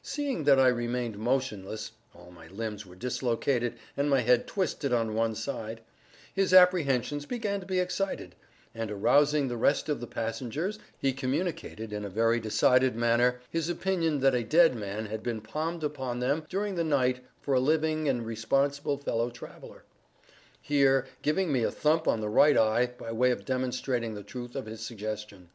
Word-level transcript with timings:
Seeing 0.00 0.44
that 0.44 0.58
I 0.58 0.68
remained 0.68 1.18
motionless 1.18 1.92
(all 2.14 2.30
my 2.30 2.48
limbs 2.48 2.86
were 2.86 2.96
dislocated 2.96 3.74
and 3.98 4.08
my 4.08 4.20
head 4.22 4.46
twisted 4.46 4.94
on 4.94 5.12
one 5.12 5.34
side), 5.34 5.82
his 6.32 6.54
apprehensions 6.54 7.26
began 7.26 7.60
to 7.60 7.66
be 7.66 7.80
excited; 7.80 8.34
and 8.74 8.90
arousing 8.90 9.46
the 9.46 9.58
rest 9.58 9.90
of 9.90 10.00
the 10.00 10.06
passengers, 10.06 10.78
he 10.98 11.12
communicated, 11.12 11.92
in 11.92 12.02
a 12.02 12.08
very 12.08 12.40
decided 12.40 12.96
manner, 12.96 13.42
his 13.50 13.68
opinion 13.68 14.20
that 14.20 14.34
a 14.34 14.42
dead 14.42 14.74
man 14.74 15.04
had 15.04 15.22
been 15.22 15.42
palmed 15.42 15.84
upon 15.84 16.18
them 16.18 16.46
during 16.48 16.76
the 16.76 16.82
night 16.82 17.22
for 17.42 17.52
a 17.52 17.60
living 17.60 18.08
and 18.08 18.24
responsible 18.24 18.96
fellow 18.96 19.28
traveller; 19.28 19.84
here 20.62 21.04
giving 21.20 21.52
me 21.52 21.62
a 21.62 21.70
thump 21.70 22.08
on 22.08 22.22
the 22.22 22.30
right 22.30 22.56
eye, 22.56 22.86
by 22.86 23.12
way 23.12 23.30
of 23.30 23.44
demonstrating 23.44 24.14
the 24.14 24.22
truth 24.22 24.56
of 24.56 24.64
his 24.64 24.80
suggestion. 24.80 25.50